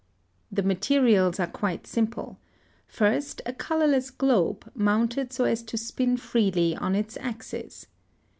[0.49, 2.39] ](103) The materials are quite simple.
[2.87, 7.85] First a colorless globe, mounted so as to spin freely on its axis.